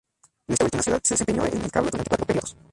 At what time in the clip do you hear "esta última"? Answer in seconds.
0.53-0.81